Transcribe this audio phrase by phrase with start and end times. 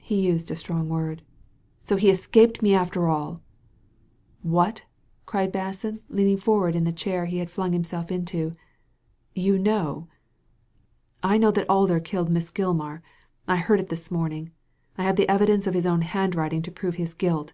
[0.00, 1.22] he used a strong word,
[1.78, 3.38] so he has escaped me after all I
[4.42, 4.82] ""What I"
[5.26, 8.50] cried Basson, leaning forward in the chair he had flung himself into."
[9.46, 10.08] You know?"
[11.22, 13.02] *'l know that Alder killed Miss Gilmar;
[13.46, 14.50] I heard it this morning.
[14.98, 17.52] I have the evidence of his own handwriting to prove his guilt.